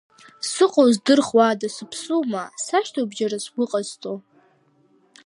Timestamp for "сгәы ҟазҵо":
3.43-4.13